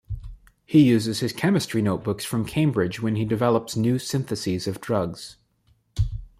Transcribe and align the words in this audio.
He 0.65 0.81
uses 0.81 1.19
his 1.19 1.31
chemistry 1.31 1.79
notebooks 1.79 2.25
from 2.25 2.43
Cambridge 2.43 3.03
when 3.03 3.17
he 3.17 3.23
develops 3.23 3.75
new 3.75 3.99
syntheses 3.99 4.65
of 4.65 4.81
drugs. 4.81 5.37